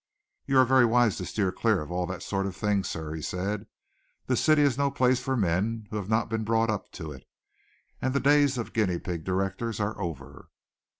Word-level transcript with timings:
"You 0.47 0.57
are 0.57 0.65
very 0.65 0.83
wise 0.83 1.17
to 1.17 1.27
steer 1.27 1.51
clear 1.51 1.79
of 1.79 1.91
all 1.91 2.07
that 2.07 2.23
sort 2.23 2.47
of 2.47 2.55
thing, 2.55 2.83
sir," 2.83 3.13
he 3.13 3.21
said. 3.21 3.67
"The 4.25 4.35
city 4.35 4.63
is 4.63 4.75
no 4.75 4.89
place 4.89 5.19
for 5.19 5.37
men 5.37 5.85
who 5.91 5.97
have 5.97 6.09
not 6.09 6.27
been 6.27 6.43
brought 6.43 6.71
up 6.71 6.91
to 6.93 7.11
it, 7.11 7.23
and 8.01 8.11
the 8.11 8.19
days 8.19 8.57
of 8.57 8.73
guinea 8.73 8.97
pig 8.97 9.23
directors 9.23 9.79
are 9.79 10.01
over." 10.01 10.49